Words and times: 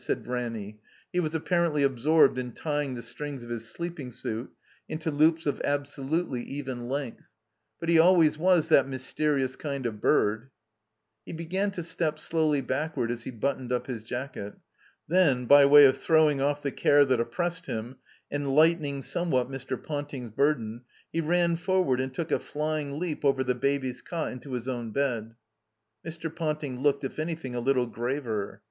said 0.03 0.25
Ranny. 0.25 0.79
He 1.13 1.19
was 1.19 1.33
appar 1.33 1.69
ently 1.69 1.85
absorbed 1.85 2.39
in 2.39 2.53
tying 2.53 2.95
the 2.95 3.03
strings 3.03 3.43
of 3.43 3.51
his 3.51 3.69
sleeping 3.69 4.09
suit 4.09 4.49
into 4.89 5.11
loops 5.11 5.45
of 5.45 5.61
absolutely 5.63 6.41
even 6.41 6.89
length, 6.89 7.29
But 7.79 7.87
he 7.87 7.99
al 7.99 8.15
ways 8.15 8.35
was 8.35 8.69
that 8.69 8.87
mysterious 8.87 9.55
kind 9.55 9.85
of 9.85 10.01
bird." 10.01 10.49
He 11.23 11.33
began 11.33 11.69
to 11.73 11.83
step 11.83 12.17
slowly 12.17 12.61
backward 12.61 13.11
as 13.11 13.25
he 13.25 13.29
buttoned 13.29 13.71
up 13.71 13.85
his 13.85 14.03
jacket. 14.03 14.55
Then, 15.07 15.45
by 15.45 15.67
way 15.67 15.85
of 15.85 15.97
throwing 15.99 16.39
oflf 16.39 16.63
the 16.63 16.71
care 16.71 17.05
that 17.05 17.19
oppressed 17.19 17.67
him, 17.67 17.97
and 18.31 18.55
lightening 18.55 19.03
somewhat 19.03 19.51
Mr. 19.51 19.77
Ponting's 19.79 20.31
burden, 20.31 20.81
he 21.13 21.21
ran 21.21 21.57
forward 21.57 22.01
and 22.01 22.11
took 22.11 22.31
a 22.31 22.39
flying 22.39 22.97
leap 22.97 23.23
over 23.23 23.43
the 23.43 23.53
Baby's 23.53 24.01
cot 24.01 24.31
into 24.31 24.53
his 24.53 24.67
own 24.67 24.89
bed. 24.91 25.35
Mr. 26.03 26.35
Ponting 26.35 26.81
looked, 26.81 27.03
if 27.03 27.19
anything, 27.19 27.53
a 27.53 27.59
little 27.59 27.85
graver. 27.85 28.59